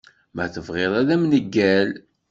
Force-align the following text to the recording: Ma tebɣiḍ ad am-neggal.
Ma 0.35 0.45
tebɣiḍ 0.53 0.93
ad 1.01 1.09
am-neggal. 1.15 1.89